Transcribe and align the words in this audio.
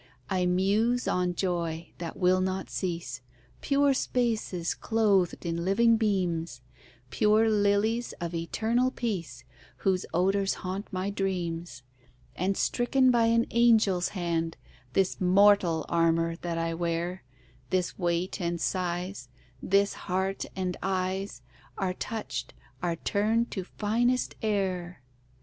I 0.31 0.47
muse 0.47 1.07
on 1.07 1.35
joy 1.35 1.91
that 1.99 2.17
will 2.17 2.41
not 2.41 2.71
cease, 2.71 3.21
Pure 3.61 3.93
spaces 3.93 4.73
clothed 4.73 5.45
in 5.45 5.63
living 5.63 5.95
beams, 5.97 6.61
Pure 7.11 7.51
lilies 7.51 8.11
of 8.13 8.33
eternal 8.33 8.89
peace, 8.89 9.43
Whose 9.85 10.07
odours 10.11 10.55
haunt 10.65 10.91
my 10.91 11.11
dreams; 11.11 11.83
And, 12.35 12.57
stricken 12.57 13.11
by 13.11 13.25
an 13.25 13.45
angel's 13.51 14.07
hand, 14.17 14.57
This 14.93 15.21
mortal 15.21 15.85
armour 15.87 16.35
that 16.37 16.57
I 16.57 16.73
wear, 16.73 17.21
This 17.69 17.99
weight 17.99 18.41
and 18.41 18.59
size, 18.59 19.29
this 19.61 19.93
heart 19.93 20.45
and 20.55 20.75
eyes, 20.81 21.43
Are 21.77 21.93
touch'd, 21.93 22.55
are 22.81 22.95
turn'd 22.95 23.51
to 23.51 23.63
finest 23.65 24.33
air. 24.41 25.03